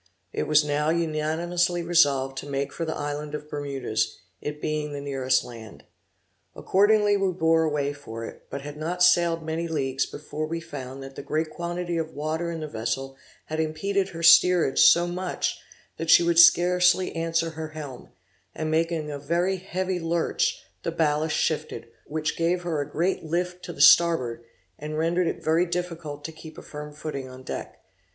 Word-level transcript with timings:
It 0.33 0.47
was 0.47 0.63
now 0.65 0.89
unanimously 0.89 1.83
resolved 1.83 2.35
to 2.39 2.49
make 2.49 2.73
for 2.73 2.85
the 2.85 2.95
island 2.95 3.35
of 3.35 3.47
Bermudas, 3.47 4.17
it 4.41 4.59
being 4.59 4.93
the 4.93 4.99
nearest 4.99 5.43
land. 5.43 5.83
Accordingly 6.55 7.15
we 7.17 7.31
bore 7.33 7.61
away 7.65 7.93
for 7.93 8.25
it, 8.25 8.47
but 8.49 8.61
had 8.61 8.77
not 8.77 9.03
sailed 9.03 9.45
many 9.45 9.67
leagues 9.67 10.07
before 10.07 10.47
we 10.47 10.59
found 10.59 11.03
that 11.03 11.13
the 11.15 11.21
great 11.21 11.51
quantity 11.51 11.97
of 11.97 12.15
water 12.15 12.49
in 12.49 12.61
the 12.61 12.67
vessel 12.67 13.15
had 13.45 13.59
impeded 13.59 14.09
her 14.09 14.23
steerage 14.23 14.79
so 14.79 15.05
much 15.05 15.59
that 15.97 16.09
she 16.09 16.23
would 16.23 16.39
scarcely 16.39 17.15
answer 17.15 17.51
her 17.51 17.67
helm; 17.67 18.09
and 18.55 18.71
making 18.71 19.11
a 19.11 19.19
very 19.19 19.57
heavy 19.57 19.99
lurch, 19.99 20.63
the 20.81 20.89
ballast 20.91 21.35
shifted, 21.35 21.87
which 22.07 22.35
gave 22.35 22.63
her 22.63 22.81
a 22.81 22.89
great 22.89 23.23
lift 23.23 23.63
to 23.63 23.71
the 23.71 23.81
starboard, 23.81 24.43
and 24.79 24.97
rendered 24.97 25.27
it 25.27 25.43
very 25.43 25.67
difficult 25.67 26.23
to 26.25 26.31
keep 26.31 26.57
a 26.57 26.63
firm 26.63 26.91
footing 26.91 27.29
on 27.29 27.43
deck. 27.43 27.79